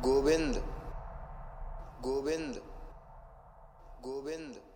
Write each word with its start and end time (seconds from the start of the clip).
Govind 0.00 0.54
Govind 2.00 2.54
Govind. 4.00 4.69